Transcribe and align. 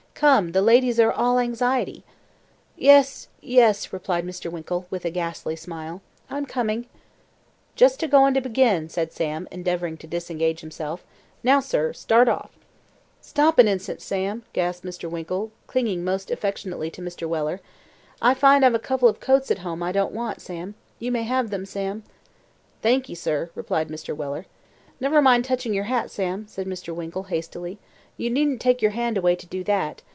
"Come, 0.13 0.51
the 0.51 0.61
ladies 0.61 0.99
are 0.99 1.11
all 1.11 1.39
anxiety." 1.39 2.03
"Yes, 2.77 3.27
yes," 3.41 3.91
replied 3.91 4.23
Mr. 4.23 4.51
Winkle, 4.51 4.85
with 4.91 5.03
a 5.03 5.09
ghastly 5.09 5.55
smile. 5.55 6.03
"I'm 6.29 6.45
coming." 6.45 6.85
"Just 7.75 8.03
a 8.03 8.07
goin' 8.07 8.35
to 8.35 8.41
begin," 8.41 8.87
said 8.87 9.11
Sam, 9.11 9.47
endeavouring 9.49 9.97
to 9.97 10.05
disengage 10.05 10.59
himself. 10.59 11.03
"Now, 11.43 11.59
sir, 11.59 11.91
start 11.93 12.29
off." 12.29 12.51
"Stop 13.19 13.57
an 13.57 13.67
instant, 13.67 13.99
Sam," 13.99 14.43
gasped 14.53 14.85
Mr. 14.85 15.09
Winkle, 15.09 15.49
clinging 15.65 16.03
most 16.03 16.29
affectionately 16.29 16.91
to 16.91 17.01
Mr. 17.01 17.27
Weller. 17.27 17.59
"I 18.21 18.35
find 18.35 18.63
I've 18.63 18.75
a 18.75 18.79
couple 18.79 19.09
of 19.09 19.19
coats 19.19 19.49
at 19.49 19.59
home 19.65 19.79
that 19.79 19.87
I 19.87 19.91
don't 19.91 20.13
want, 20.13 20.39
Sam. 20.39 20.75
You 20.99 21.11
may 21.11 21.23
have 21.23 21.49
them, 21.49 21.65
Sam." 21.65 22.03
"Thank'ee, 22.83 23.15
sir," 23.15 23.49
replied 23.55 23.87
Mr. 23.87 24.15
Weller. 24.15 24.45
"Never 24.99 25.19
mind 25.19 25.45
touching 25.45 25.73
your 25.73 25.85
hat, 25.85 26.11
Sam," 26.11 26.45
said 26.47 26.67
Mr. 26.67 26.93
Winkle, 26.93 27.23
hastily. 27.23 27.79
"You 28.17 28.29
needn't 28.29 28.61
take 28.61 28.83
your 28.83 28.91
hand 28.91 29.17
away 29.17 29.35
to 29.35 29.47
do 29.47 29.63
that. 29.63 30.03